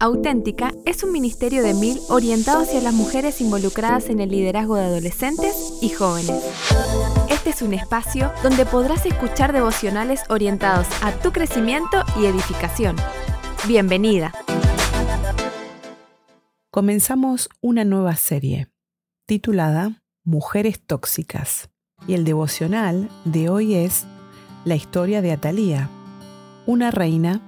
Auténtica 0.00 0.72
es 0.86 1.02
un 1.02 1.10
ministerio 1.10 1.60
de 1.64 1.74
mil 1.74 1.98
orientado 2.08 2.62
hacia 2.62 2.80
las 2.80 2.94
mujeres 2.94 3.40
involucradas 3.40 4.10
en 4.10 4.20
el 4.20 4.30
liderazgo 4.30 4.76
de 4.76 4.84
adolescentes 4.84 5.72
y 5.82 5.88
jóvenes. 5.88 6.40
Este 7.28 7.50
es 7.50 7.62
un 7.62 7.74
espacio 7.74 8.30
donde 8.44 8.64
podrás 8.64 9.04
escuchar 9.06 9.52
devocionales 9.52 10.22
orientados 10.28 10.86
a 11.02 11.10
tu 11.10 11.32
crecimiento 11.32 12.04
y 12.16 12.26
edificación. 12.26 12.94
Bienvenida. 13.66 14.32
Comenzamos 16.70 17.48
una 17.60 17.82
nueva 17.82 18.14
serie 18.14 18.68
titulada 19.26 20.00
Mujeres 20.22 20.80
Tóxicas 20.80 21.70
y 22.06 22.14
el 22.14 22.24
devocional 22.24 23.10
de 23.24 23.48
hoy 23.48 23.74
es 23.74 24.06
la 24.64 24.76
historia 24.76 25.22
de 25.22 25.32
Atalía, 25.32 25.90
una 26.66 26.92
reina 26.92 27.42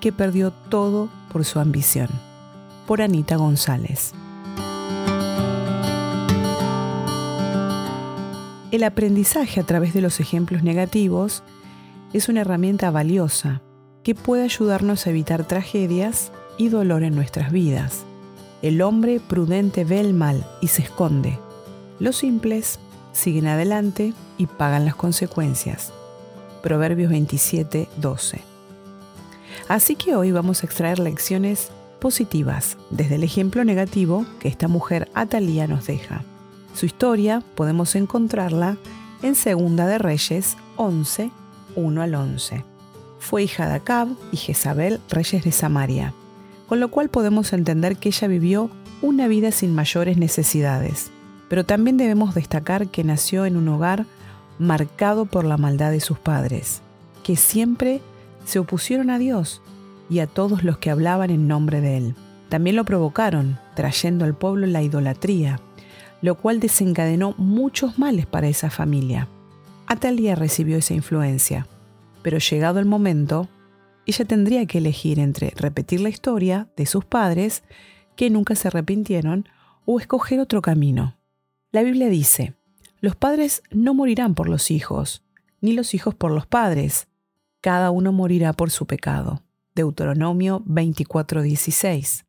que 0.00 0.12
perdió 0.12 0.50
todo 0.50 1.08
por 1.32 1.44
su 1.44 1.58
ambición. 1.58 2.08
Por 2.86 3.02
Anita 3.02 3.36
González. 3.36 4.12
El 8.70 8.84
aprendizaje 8.84 9.60
a 9.60 9.64
través 9.64 9.94
de 9.94 10.00
los 10.00 10.20
ejemplos 10.20 10.62
negativos 10.62 11.42
es 12.12 12.28
una 12.28 12.42
herramienta 12.42 12.90
valiosa 12.90 13.62
que 14.02 14.14
puede 14.14 14.44
ayudarnos 14.44 15.06
a 15.06 15.10
evitar 15.10 15.44
tragedias 15.44 16.30
y 16.58 16.68
dolor 16.68 17.02
en 17.02 17.14
nuestras 17.14 17.52
vidas. 17.52 18.04
El 18.62 18.82
hombre 18.82 19.20
prudente 19.20 19.84
ve 19.84 20.00
el 20.00 20.14
mal 20.14 20.46
y 20.60 20.68
se 20.68 20.82
esconde. 20.82 21.38
Los 21.98 22.16
simples 22.16 22.78
siguen 23.12 23.46
adelante 23.46 24.12
y 24.38 24.46
pagan 24.46 24.84
las 24.84 24.94
consecuencias. 24.94 25.92
Proverbios 26.62 27.10
27, 27.10 27.88
12. 27.96 28.55
Así 29.68 29.96
que 29.96 30.14
hoy 30.14 30.32
vamos 30.32 30.62
a 30.62 30.66
extraer 30.66 30.98
lecciones 30.98 31.70
positivas 32.00 32.76
desde 32.90 33.16
el 33.16 33.24
ejemplo 33.24 33.64
negativo 33.64 34.26
que 34.40 34.48
esta 34.48 34.68
mujer 34.68 35.08
Atalía 35.14 35.66
nos 35.66 35.86
deja. 35.86 36.22
Su 36.74 36.86
historia 36.86 37.42
podemos 37.54 37.94
encontrarla 37.94 38.76
en 39.22 39.34
Segunda 39.34 39.86
de 39.86 39.98
Reyes 39.98 40.56
11, 40.76 41.30
1 41.74 42.02
al 42.02 42.14
11. 42.14 42.64
Fue 43.18 43.42
hija 43.42 43.66
de 43.68 43.74
Acab 43.74 44.08
y 44.30 44.36
Jezabel, 44.36 45.00
reyes 45.08 45.42
de 45.42 45.52
Samaria, 45.52 46.12
con 46.68 46.80
lo 46.80 46.90
cual 46.90 47.08
podemos 47.08 47.52
entender 47.52 47.96
que 47.96 48.10
ella 48.10 48.28
vivió 48.28 48.70
una 49.02 49.26
vida 49.26 49.52
sin 49.52 49.74
mayores 49.74 50.16
necesidades. 50.16 51.10
Pero 51.48 51.64
también 51.64 51.96
debemos 51.96 52.34
destacar 52.34 52.88
que 52.88 53.04
nació 53.04 53.46
en 53.46 53.56
un 53.56 53.68
hogar 53.68 54.06
marcado 54.58 55.26
por 55.26 55.44
la 55.44 55.56
maldad 55.56 55.90
de 55.90 56.00
sus 56.00 56.18
padres, 56.18 56.82
que 57.22 57.36
siempre 57.36 58.00
se 58.46 58.58
opusieron 58.58 59.10
a 59.10 59.18
Dios 59.18 59.60
y 60.08 60.20
a 60.20 60.26
todos 60.26 60.64
los 60.64 60.78
que 60.78 60.90
hablaban 60.90 61.30
en 61.30 61.48
nombre 61.48 61.80
de 61.80 61.98
Él. 61.98 62.14
También 62.48 62.76
lo 62.76 62.84
provocaron, 62.84 63.58
trayendo 63.74 64.24
al 64.24 64.36
pueblo 64.36 64.66
la 64.66 64.82
idolatría, 64.82 65.60
lo 66.22 66.36
cual 66.36 66.60
desencadenó 66.60 67.34
muchos 67.36 67.98
males 67.98 68.24
para 68.26 68.48
esa 68.48 68.70
familia. 68.70 69.28
Atalia 69.86 70.34
recibió 70.34 70.78
esa 70.78 70.94
influencia, 70.94 71.66
pero 72.22 72.38
llegado 72.38 72.78
el 72.78 72.86
momento, 72.86 73.48
ella 74.06 74.24
tendría 74.24 74.64
que 74.66 74.78
elegir 74.78 75.18
entre 75.18 75.52
repetir 75.56 76.00
la 76.00 76.08
historia 76.08 76.68
de 76.76 76.86
sus 76.86 77.04
padres, 77.04 77.64
que 78.14 78.30
nunca 78.30 78.54
se 78.54 78.68
arrepintieron, 78.68 79.48
o 79.84 80.00
escoger 80.00 80.40
otro 80.40 80.62
camino. 80.62 81.16
La 81.72 81.82
Biblia 81.82 82.08
dice, 82.08 82.54
los 83.00 83.16
padres 83.16 83.62
no 83.70 83.92
morirán 83.92 84.34
por 84.34 84.48
los 84.48 84.70
hijos, 84.70 85.22
ni 85.60 85.72
los 85.72 85.94
hijos 85.94 86.14
por 86.14 86.30
los 86.30 86.46
padres, 86.46 87.08
cada 87.66 87.90
uno 87.90 88.12
morirá 88.12 88.52
por 88.52 88.70
su 88.70 88.86
pecado. 88.86 89.42
Deuteronomio 89.74 90.62
24:16. 90.66 92.24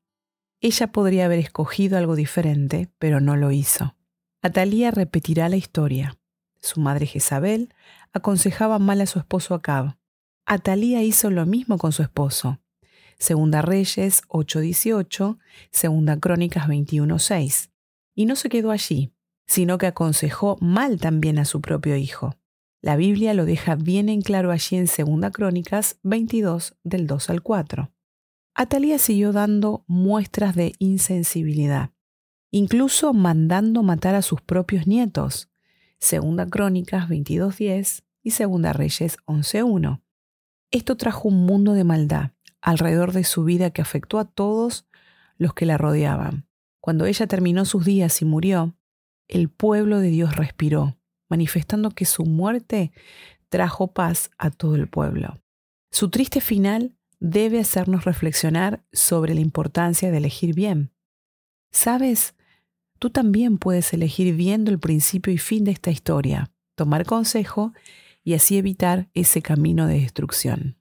Ella 0.61 0.87
podría 0.87 1.25
haber 1.25 1.37
escogido 1.37 1.99
algo 1.99 2.15
diferente, 2.15 2.89
pero 2.97 3.21
no 3.21 3.35
lo 3.35 3.51
hizo. 3.51 3.95
Atalía 4.41 4.89
repetirá 4.89 5.47
la 5.47 5.55
historia. 5.55 6.17
Su 6.59 6.79
madre 6.79 7.05
Jezabel 7.05 7.71
aconsejaba 8.13 8.79
mal 8.79 8.99
a 8.99 9.05
su 9.05 9.19
esposo 9.19 9.53
Acab. 9.53 9.99
Atalía 10.47 11.03
hizo 11.03 11.29
lo 11.29 11.45
mismo 11.45 11.77
con 11.77 11.91
su 11.91 12.01
esposo. 12.01 12.59
Segunda 13.19 13.61
Reyes 13.61 14.23
8:18, 14.29 15.37
Segunda 15.69 16.19
Crónicas 16.19 16.67
21:6. 16.67 17.69
Y 18.15 18.25
no 18.25 18.35
se 18.35 18.49
quedó 18.49 18.71
allí, 18.71 19.13
sino 19.45 19.77
que 19.77 19.85
aconsejó 19.85 20.57
mal 20.61 20.99
también 20.99 21.37
a 21.37 21.45
su 21.45 21.61
propio 21.61 21.95
hijo. 21.95 22.33
La 22.81 22.95
Biblia 22.95 23.33
lo 23.33 23.45
deja 23.45 23.75
bien 23.75 24.07
en 24.07 24.21
claro 24.21 24.51
allí 24.51 24.77
en 24.77 24.85
2 24.85 25.31
Crónicas 25.31 25.99
22 26.03 26.77
del 26.83 27.07
2 27.07 27.29
al 27.31 27.41
4. 27.41 27.91
Atalía 28.53 28.99
siguió 28.99 29.31
dando 29.31 29.83
muestras 29.87 30.55
de 30.55 30.73
insensibilidad, 30.77 31.91
incluso 32.51 33.13
mandando 33.13 33.81
matar 33.81 34.13
a 34.15 34.21
sus 34.21 34.41
propios 34.41 34.85
nietos. 34.85 35.49
2 35.99 36.49
Crónicas 36.51 37.09
22.10 37.09 38.03
y 38.21 38.29
2 38.31 38.75
Reyes 38.75 39.17
11.1. 39.25 40.01
Esto 40.69 40.97
trajo 40.97 41.29
un 41.29 41.45
mundo 41.45 41.73
de 41.73 41.83
maldad 41.83 42.31
alrededor 42.61 43.11
de 43.11 43.23
su 43.23 43.43
vida 43.43 43.71
que 43.71 43.81
afectó 43.81 44.19
a 44.19 44.25
todos 44.25 44.87
los 45.37 45.53
que 45.53 45.65
la 45.65 45.77
rodeaban. 45.77 46.47
Cuando 46.79 47.05
ella 47.05 47.25
terminó 47.25 47.65
sus 47.65 47.85
días 47.85 48.21
y 48.21 48.25
murió, 48.25 48.75
el 49.27 49.49
pueblo 49.49 49.99
de 49.99 50.09
Dios 50.09 50.35
respiró 50.35 50.97
manifestando 51.29 51.91
que 51.91 52.05
su 52.05 52.25
muerte 52.25 52.91
trajo 53.49 53.87
paz 53.93 54.31
a 54.37 54.49
todo 54.49 54.75
el 54.75 54.87
pueblo. 54.87 55.39
Su 55.91 56.09
triste 56.09 56.41
final 56.41 56.95
debe 57.19 57.59
hacernos 57.59 58.05
reflexionar 58.05 58.83
sobre 58.91 59.33
la 59.33 59.41
importancia 59.41 60.11
de 60.11 60.17
elegir 60.17 60.53
bien. 60.53 60.91
¿Sabes? 61.71 62.35
Tú 62.99 63.09
también 63.09 63.57
puedes 63.57 63.93
elegir 63.93 64.35
viendo 64.35 64.71
el 64.71 64.79
principio 64.79 65.33
y 65.33 65.37
fin 65.37 65.63
de 65.63 65.71
esta 65.71 65.91
historia, 65.91 66.51
tomar 66.75 67.05
consejo 67.05 67.73
y 68.23 68.33
así 68.33 68.57
evitar 68.57 69.09
ese 69.13 69.41
camino 69.41 69.87
de 69.87 69.99
destrucción. 69.99 70.77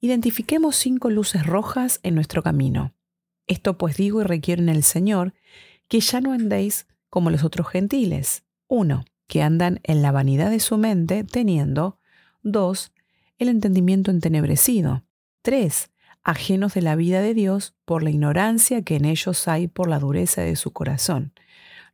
Identifiquemos 0.00 0.76
cinco 0.76 1.10
luces 1.10 1.46
rojas 1.46 2.00
en 2.02 2.14
nuestro 2.14 2.42
camino. 2.42 2.94
Esto 3.46 3.78
pues 3.78 3.96
digo 3.96 4.20
y 4.20 4.24
requiero 4.24 4.62
en 4.62 4.68
el 4.68 4.82
Señor 4.82 5.34
que 5.88 6.00
ya 6.00 6.20
no 6.20 6.32
andéis 6.32 6.86
como 7.08 7.30
los 7.30 7.44
otros 7.44 7.68
gentiles. 7.68 8.44
1 8.68 9.04
que 9.32 9.42
andan 9.42 9.80
en 9.84 10.02
la 10.02 10.12
vanidad 10.12 10.50
de 10.50 10.60
su 10.60 10.76
mente, 10.76 11.24
teniendo, 11.24 11.98
dos, 12.42 12.92
el 13.38 13.48
entendimiento 13.48 14.10
entenebrecido, 14.10 15.06
tres, 15.40 15.90
ajenos 16.22 16.74
de 16.74 16.82
la 16.82 16.96
vida 16.96 17.22
de 17.22 17.32
Dios 17.32 17.74
por 17.86 18.02
la 18.02 18.10
ignorancia 18.10 18.82
que 18.82 18.96
en 18.96 19.06
ellos 19.06 19.48
hay 19.48 19.68
por 19.68 19.88
la 19.88 19.98
dureza 20.00 20.42
de 20.42 20.54
su 20.54 20.74
corazón, 20.74 21.32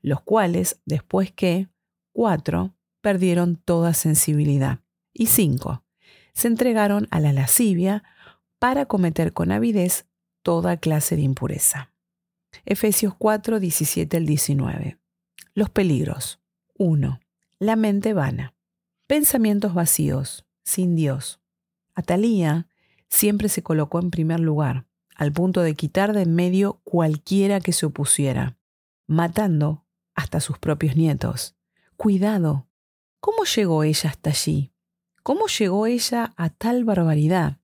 los 0.02 0.20
cuales, 0.20 0.80
después 0.84 1.30
que, 1.30 1.68
cuatro, 2.10 2.74
perdieron 3.02 3.54
toda 3.54 3.94
sensibilidad, 3.94 4.80
y 5.12 5.26
cinco, 5.26 5.84
se 6.34 6.48
entregaron 6.48 7.06
a 7.12 7.20
la 7.20 7.32
lascivia 7.32 8.02
para 8.58 8.86
cometer 8.86 9.32
con 9.32 9.52
avidez 9.52 10.08
toda 10.42 10.76
clase 10.76 11.14
de 11.14 11.22
impureza. 11.22 11.92
Efesios 12.64 13.14
4, 13.16 13.60
17 13.60 14.16
al 14.16 14.26
19. 14.26 14.98
Los 15.54 15.70
peligros. 15.70 16.40
1 16.80 17.20
la 17.60 17.74
mente 17.74 18.14
vana. 18.14 18.54
Pensamientos 19.06 19.74
vacíos, 19.74 20.46
sin 20.62 20.94
Dios. 20.94 21.40
Atalía 21.94 22.68
siempre 23.08 23.48
se 23.48 23.62
colocó 23.62 23.98
en 23.98 24.10
primer 24.10 24.38
lugar, 24.38 24.86
al 25.16 25.32
punto 25.32 25.62
de 25.62 25.74
quitar 25.74 26.12
de 26.12 26.22
en 26.22 26.34
medio 26.34 26.80
cualquiera 26.84 27.60
que 27.60 27.72
se 27.72 27.86
opusiera, 27.86 28.56
matando 29.08 29.84
hasta 30.14 30.40
sus 30.40 30.58
propios 30.58 30.94
nietos. 30.94 31.56
Cuidado. 31.96 32.68
¿Cómo 33.18 33.44
llegó 33.44 33.82
ella 33.82 34.10
hasta 34.10 34.30
allí? 34.30 34.72
¿Cómo 35.24 35.48
llegó 35.48 35.86
ella 35.86 36.34
a 36.36 36.50
tal 36.50 36.84
barbaridad? 36.84 37.58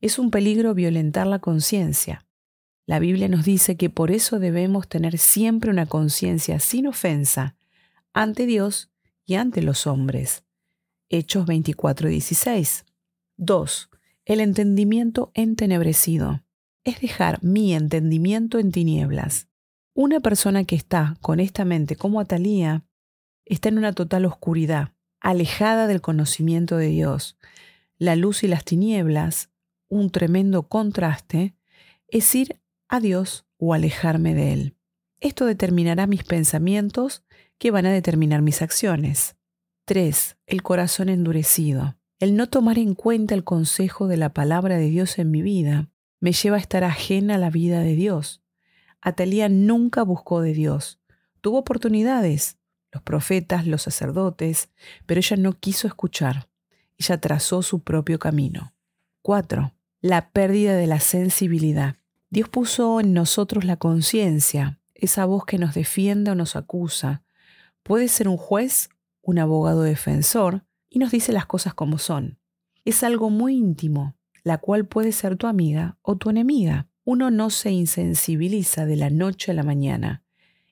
Es 0.00 0.18
un 0.18 0.32
peligro 0.32 0.74
violentar 0.74 1.28
la 1.28 1.38
conciencia. 1.38 2.26
La 2.86 2.98
Biblia 2.98 3.28
nos 3.28 3.44
dice 3.44 3.76
que 3.76 3.90
por 3.90 4.10
eso 4.10 4.40
debemos 4.40 4.88
tener 4.88 5.18
siempre 5.18 5.70
una 5.70 5.86
conciencia 5.86 6.58
sin 6.58 6.88
ofensa 6.88 7.54
ante 8.12 8.46
Dios 8.46 8.90
y 9.28 9.34
ante 9.34 9.60
los 9.62 9.86
hombres. 9.86 10.42
Hechos 11.10 11.46
24:16. 11.46 12.84
2. 13.36 13.90
El 14.24 14.40
entendimiento 14.40 15.30
entenebrecido. 15.34 16.42
Es 16.82 17.00
dejar 17.00 17.38
mi 17.44 17.74
entendimiento 17.74 18.58
en 18.58 18.72
tinieblas. 18.72 19.46
Una 19.94 20.20
persona 20.20 20.64
que 20.64 20.76
está 20.76 21.18
con 21.20 21.40
esta 21.40 21.66
mente 21.66 21.94
como 21.94 22.20
Atalía 22.20 22.86
está 23.44 23.68
en 23.68 23.76
una 23.76 23.92
total 23.92 24.24
oscuridad, 24.24 24.94
alejada 25.20 25.86
del 25.86 26.00
conocimiento 26.00 26.78
de 26.78 26.88
Dios. 26.88 27.36
La 27.98 28.16
luz 28.16 28.42
y 28.44 28.48
las 28.48 28.64
tinieblas, 28.64 29.50
un 29.88 30.10
tremendo 30.10 30.62
contraste, 30.62 31.54
es 32.08 32.34
ir 32.34 32.60
a 32.88 32.98
Dios 32.98 33.44
o 33.58 33.74
alejarme 33.74 34.34
de 34.34 34.52
Él. 34.54 34.76
Esto 35.20 35.44
determinará 35.44 36.06
mis 36.06 36.24
pensamientos 36.24 37.24
que 37.58 37.70
van 37.70 37.86
a 37.86 37.92
determinar 37.92 38.42
mis 38.42 38.62
acciones. 38.62 39.36
3. 39.84 40.36
El 40.46 40.62
corazón 40.62 41.08
endurecido. 41.08 41.96
El 42.18 42.36
no 42.36 42.48
tomar 42.48 42.78
en 42.78 42.94
cuenta 42.94 43.34
el 43.34 43.44
consejo 43.44 44.08
de 44.08 44.16
la 44.16 44.32
palabra 44.32 44.76
de 44.76 44.88
Dios 44.88 45.18
en 45.18 45.30
mi 45.30 45.42
vida 45.42 45.88
me 46.20 46.32
lleva 46.32 46.56
a 46.56 46.60
estar 46.60 46.84
ajena 46.84 47.36
a 47.36 47.38
la 47.38 47.50
vida 47.50 47.80
de 47.80 47.94
Dios. 47.94 48.42
Atalía 49.00 49.48
nunca 49.48 50.02
buscó 50.02 50.40
de 50.40 50.52
Dios. 50.52 51.00
Tuvo 51.40 51.58
oportunidades, 51.58 52.58
los 52.90 53.02
profetas, 53.02 53.66
los 53.66 53.82
sacerdotes, 53.82 54.70
pero 55.06 55.20
ella 55.20 55.36
no 55.36 55.52
quiso 55.52 55.86
escuchar. 55.86 56.48
Ella 56.96 57.20
trazó 57.20 57.62
su 57.62 57.80
propio 57.80 58.18
camino. 58.18 58.74
4. 59.22 59.72
La 60.00 60.30
pérdida 60.30 60.74
de 60.74 60.86
la 60.86 61.00
sensibilidad. 61.00 61.96
Dios 62.30 62.48
puso 62.48 63.00
en 63.00 63.14
nosotros 63.14 63.64
la 63.64 63.76
conciencia, 63.76 64.80
esa 64.94 65.24
voz 65.24 65.44
que 65.44 65.58
nos 65.58 65.74
defiende 65.74 66.32
o 66.32 66.34
nos 66.34 66.56
acusa. 66.56 67.22
Puede 67.82 68.08
ser 68.08 68.28
un 68.28 68.36
juez, 68.36 68.88
un 69.22 69.38
abogado 69.38 69.82
defensor, 69.82 70.64
y 70.88 70.98
nos 70.98 71.10
dice 71.10 71.32
las 71.32 71.46
cosas 71.46 71.74
como 71.74 71.98
son. 71.98 72.38
Es 72.84 73.02
algo 73.02 73.30
muy 73.30 73.56
íntimo, 73.56 74.16
la 74.42 74.58
cual 74.58 74.86
puede 74.86 75.12
ser 75.12 75.36
tu 75.36 75.46
amiga 75.46 75.98
o 76.02 76.16
tu 76.16 76.30
enemiga. 76.30 76.88
Uno 77.04 77.30
no 77.30 77.50
se 77.50 77.70
insensibiliza 77.70 78.86
de 78.86 78.96
la 78.96 79.10
noche 79.10 79.52
a 79.52 79.54
la 79.54 79.62
mañana. 79.62 80.22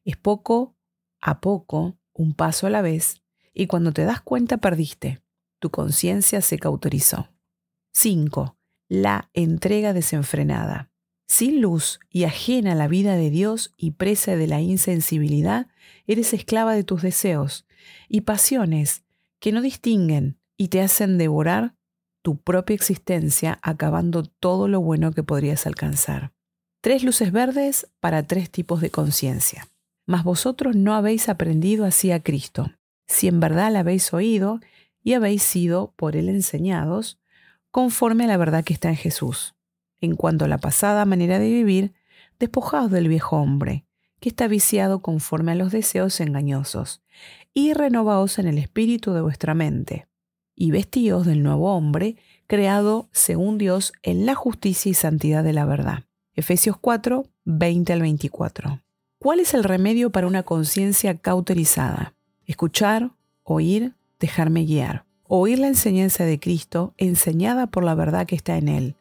Es 0.04 0.16
poco 0.16 0.76
a 1.20 1.40
poco, 1.40 1.98
un 2.12 2.34
paso 2.34 2.66
a 2.66 2.70
la 2.70 2.82
vez, 2.82 3.22
y 3.52 3.66
cuando 3.66 3.92
te 3.92 4.04
das 4.04 4.20
cuenta 4.20 4.58
perdiste. 4.58 5.22
Tu 5.58 5.70
conciencia 5.70 6.40
se 6.40 6.58
cauterizó. 6.58 7.30
5. 7.92 8.56
La 8.88 9.30
entrega 9.32 9.92
desenfrenada. 9.92 10.90
Sin 11.26 11.60
luz 11.60 12.00
y 12.08 12.24
ajena 12.24 12.72
a 12.72 12.76
la 12.76 12.88
vida 12.88 13.16
de 13.16 13.30
Dios 13.30 13.74
y 13.76 13.92
presa 13.92 14.36
de 14.36 14.46
la 14.46 14.60
insensibilidad, 14.60 15.66
eres 16.06 16.32
esclava 16.32 16.74
de 16.74 16.84
tus 16.84 17.02
deseos 17.02 17.66
y 18.08 18.22
pasiones 18.22 19.04
que 19.40 19.52
no 19.52 19.60
distinguen 19.60 20.38
y 20.56 20.68
te 20.68 20.80
hacen 20.80 21.18
devorar 21.18 21.74
tu 22.22 22.38
propia 22.38 22.74
existencia, 22.74 23.58
acabando 23.62 24.24
todo 24.24 24.66
lo 24.66 24.80
bueno 24.80 25.12
que 25.12 25.22
podrías 25.22 25.66
alcanzar. 25.66 26.32
Tres 26.80 27.04
luces 27.04 27.30
verdes 27.30 27.88
para 28.00 28.24
tres 28.24 28.50
tipos 28.50 28.80
de 28.80 28.90
conciencia. 28.90 29.68
Mas 30.06 30.24
vosotros 30.24 30.74
no 30.74 30.94
habéis 30.94 31.28
aprendido 31.28 31.84
así 31.84 32.12
a 32.12 32.22
Cristo, 32.22 32.72
si 33.06 33.28
en 33.28 33.40
verdad 33.40 33.72
la 33.72 33.80
habéis 33.80 34.12
oído 34.12 34.60
y 35.02 35.14
habéis 35.14 35.42
sido 35.42 35.94
por 35.96 36.16
él 36.16 36.28
enseñados, 36.28 37.20
conforme 37.70 38.24
a 38.24 38.28
la 38.28 38.36
verdad 38.36 38.64
que 38.64 38.72
está 38.72 38.88
en 38.88 38.96
Jesús. 38.96 39.54
En 40.00 40.16
cuanto 40.16 40.44
a 40.44 40.48
la 40.48 40.58
pasada 40.58 41.04
manera 41.04 41.38
de 41.38 41.48
vivir, 41.50 41.94
despojaos 42.38 42.90
del 42.90 43.08
viejo 43.08 43.36
hombre, 43.36 43.86
que 44.20 44.28
está 44.28 44.48
viciado 44.48 45.00
conforme 45.00 45.52
a 45.52 45.54
los 45.54 45.72
deseos 45.72 46.20
engañosos, 46.20 47.02
y 47.54 47.72
renovaos 47.72 48.38
en 48.38 48.46
el 48.46 48.58
espíritu 48.58 49.12
de 49.12 49.22
vuestra 49.22 49.54
mente, 49.54 50.06
y 50.54 50.70
vestíos 50.70 51.26
del 51.26 51.42
nuevo 51.42 51.74
hombre, 51.74 52.16
creado 52.46 53.08
según 53.12 53.58
Dios 53.58 53.92
en 54.02 54.26
la 54.26 54.34
justicia 54.34 54.90
y 54.90 54.94
santidad 54.94 55.44
de 55.44 55.52
la 55.52 55.64
verdad. 55.64 56.04
Efesios 56.34 56.76
4, 56.78 57.26
20 57.44 57.92
al 57.92 58.00
24. 58.02 58.82
¿Cuál 59.18 59.40
es 59.40 59.54
el 59.54 59.64
remedio 59.64 60.10
para 60.10 60.26
una 60.26 60.42
conciencia 60.42 61.16
cauterizada? 61.16 62.14
Escuchar, 62.44 63.12
oír, 63.42 63.94
dejarme 64.20 64.64
guiar. 64.64 65.04
Oír 65.24 65.58
la 65.58 65.68
enseñanza 65.68 66.24
de 66.24 66.38
Cristo 66.38 66.94
enseñada 66.98 67.66
por 67.66 67.84
la 67.84 67.94
verdad 67.94 68.26
que 68.26 68.36
está 68.36 68.56
en 68.56 68.68
Él. 68.68 68.96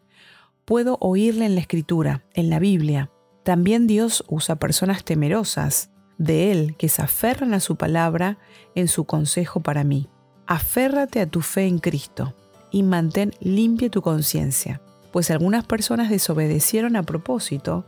Puedo 0.65 0.97
oírla 0.99 1.45
en 1.45 1.53
la 1.53 1.61
Escritura, 1.61 2.23
en 2.33 2.49
la 2.49 2.57
Biblia. 2.57 3.11
También 3.43 3.85
Dios 3.85 4.23
usa 4.27 4.55
personas 4.55 5.03
temerosas 5.03 5.91
de 6.17 6.51
Él 6.51 6.75
que 6.75 6.89
se 6.89 7.03
aferran 7.03 7.53
a 7.53 7.59
su 7.59 7.75
palabra 7.75 8.39
en 8.73 8.87
su 8.87 9.05
consejo 9.05 9.59
para 9.59 9.83
mí. 9.83 10.09
Aférrate 10.47 11.21
a 11.21 11.27
tu 11.27 11.41
fe 11.41 11.67
en 11.67 11.77
Cristo 11.77 12.33
y 12.71 12.81
mantén 12.81 13.33
limpia 13.39 13.91
tu 13.91 14.01
conciencia, 14.01 14.81
pues 15.11 15.29
algunas 15.29 15.63
personas 15.65 16.09
desobedecieron 16.09 16.95
a 16.95 17.03
propósito 17.03 17.85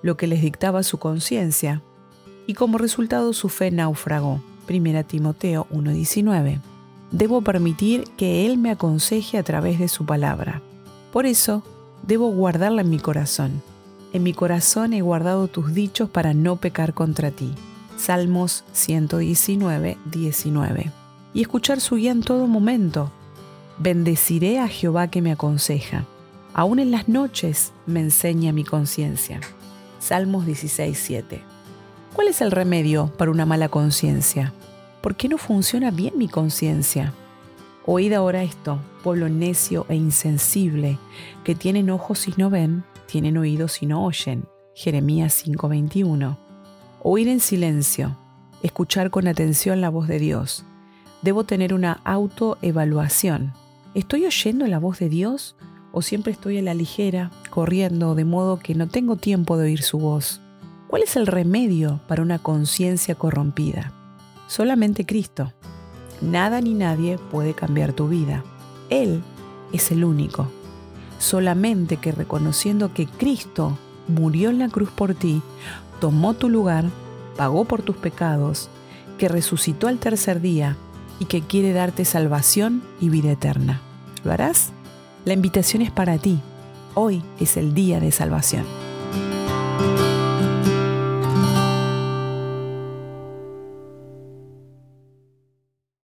lo 0.00 0.16
que 0.16 0.26
les 0.26 0.40
dictaba 0.40 0.82
su 0.82 0.98
conciencia, 0.98 1.82
y 2.46 2.54
como 2.54 2.78
resultado 2.78 3.34
su 3.34 3.50
fe 3.50 3.70
naufragó. 3.70 4.40
1 4.66 5.04
Timoteo 5.04 5.66
1:19. 5.70 6.58
Debo 7.10 7.42
permitir 7.42 8.04
que 8.16 8.46
Él 8.46 8.56
me 8.56 8.70
aconseje 8.70 9.36
a 9.36 9.42
través 9.42 9.78
de 9.78 9.88
su 9.88 10.06
palabra. 10.06 10.62
Por 11.12 11.26
eso, 11.26 11.62
debo 12.06 12.30
guardarla 12.30 12.82
en 12.82 12.90
mi 12.90 12.98
corazón 12.98 13.62
en 14.14 14.22
mi 14.22 14.32
corazón 14.32 14.92
he 14.92 15.02
guardado 15.02 15.48
tus 15.48 15.74
dichos 15.74 16.08
para 16.08 16.34
no 16.34 16.54
pecar 16.54 16.94
contra 16.94 17.32
ti. 17.32 17.52
Salmos 17.96 18.62
119, 18.72 19.98
19. 20.04 20.92
Y 21.34 21.42
escuchar 21.42 21.80
su 21.80 21.96
guía 21.96 22.12
en 22.12 22.20
todo 22.20 22.46
momento. 22.46 23.10
Bendeciré 23.78 24.60
a 24.60 24.68
Jehová 24.68 25.08
que 25.08 25.20
me 25.20 25.32
aconseja. 25.32 26.04
Aún 26.54 26.78
en 26.78 26.92
las 26.92 27.08
noches 27.08 27.72
me 27.86 27.98
enseña 27.98 28.52
mi 28.52 28.62
conciencia. 28.62 29.40
Salmos 29.98 30.46
16, 30.46 30.96
7. 30.96 31.42
¿Cuál 32.14 32.28
es 32.28 32.40
el 32.40 32.52
remedio 32.52 33.08
para 33.18 33.32
una 33.32 33.46
mala 33.46 33.68
conciencia? 33.68 34.52
¿Por 35.00 35.16
qué 35.16 35.28
no 35.28 35.38
funciona 35.38 35.90
bien 35.90 36.16
mi 36.16 36.28
conciencia? 36.28 37.12
Oíd 37.86 38.14
ahora 38.14 38.42
esto, 38.42 38.78
pueblo 39.02 39.28
necio 39.28 39.84
e 39.90 39.94
insensible, 39.94 40.98
que 41.44 41.54
tienen 41.54 41.90
ojos 41.90 42.26
y 42.28 42.34
no 42.38 42.48
ven, 42.48 42.82
tienen 43.06 43.36
oídos 43.36 43.82
y 43.82 43.86
no 43.86 44.06
oyen. 44.06 44.46
Jeremías 44.74 45.34
5:21. 45.34 46.38
Oír 47.02 47.28
en 47.28 47.40
silencio, 47.40 48.16
escuchar 48.62 49.10
con 49.10 49.28
atención 49.28 49.82
la 49.82 49.90
voz 49.90 50.08
de 50.08 50.18
Dios. 50.18 50.64
Debo 51.20 51.44
tener 51.44 51.74
una 51.74 52.00
autoevaluación. 52.04 53.52
¿Estoy 53.94 54.24
oyendo 54.24 54.66
la 54.66 54.78
voz 54.78 54.98
de 54.98 55.10
Dios 55.10 55.54
o 55.92 56.00
siempre 56.00 56.32
estoy 56.32 56.56
a 56.56 56.62
la 56.62 56.72
ligera, 56.72 57.30
corriendo 57.50 58.14
de 58.14 58.24
modo 58.24 58.58
que 58.58 58.74
no 58.74 58.88
tengo 58.88 59.16
tiempo 59.16 59.58
de 59.58 59.64
oír 59.64 59.82
su 59.82 59.98
voz? 59.98 60.40
¿Cuál 60.88 61.02
es 61.02 61.16
el 61.16 61.26
remedio 61.26 62.00
para 62.08 62.22
una 62.22 62.38
conciencia 62.38 63.14
corrompida? 63.14 63.92
Solamente 64.46 65.04
Cristo. 65.04 65.52
Nada 66.24 66.60
ni 66.60 66.74
nadie 66.74 67.18
puede 67.30 67.54
cambiar 67.54 67.92
tu 67.92 68.08
vida. 68.08 68.42
Él 68.90 69.22
es 69.72 69.90
el 69.90 70.04
único 70.04 70.48
solamente 71.24 71.96
que 71.96 72.12
reconociendo 72.12 72.92
que 72.92 73.06
Cristo 73.06 73.76
murió 74.08 74.50
en 74.50 74.58
la 74.58 74.68
cruz 74.68 74.90
por 74.90 75.14
ti, 75.14 75.42
tomó 76.00 76.34
tu 76.34 76.48
lugar, 76.48 76.84
pagó 77.36 77.64
por 77.64 77.82
tus 77.82 77.96
pecados, 77.96 78.68
que 79.18 79.28
resucitó 79.28 79.88
al 79.88 79.98
tercer 79.98 80.40
día 80.40 80.76
y 81.18 81.24
que 81.24 81.40
quiere 81.40 81.72
darte 81.72 82.04
salvación 82.04 82.82
y 83.00 83.08
vida 83.08 83.32
eterna. 83.32 83.80
¿Lo 84.24 84.32
harás? 84.32 84.72
La 85.24 85.32
invitación 85.32 85.82
es 85.82 85.90
para 85.90 86.18
ti. 86.18 86.40
Hoy 86.94 87.22
es 87.40 87.56
el 87.56 87.74
día 87.74 88.00
de 88.00 88.12
salvación. 88.12 88.83